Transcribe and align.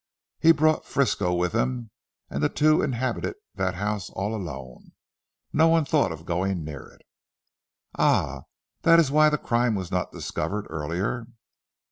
He 0.39 0.51
brought 0.51 0.83
Frisco 0.87 1.31
with 1.35 1.53
him, 1.53 1.91
and 2.27 2.41
the 2.41 2.49
two 2.49 2.81
inhabited 2.81 3.35
that 3.53 3.75
house 3.75 4.09
all 4.09 4.33
alone. 4.33 4.93
No 5.53 5.67
one 5.67 5.85
thought 5.85 6.11
of 6.11 6.25
going 6.25 6.63
near 6.63 6.87
it." 6.87 7.03
"Ah! 7.99 8.45
That 8.81 8.97
is 8.97 9.11
why 9.11 9.29
the 9.29 9.37
crime 9.37 9.75
was 9.75 9.91
not 9.91 10.11
discovered 10.11 10.65
earlier." 10.71 11.27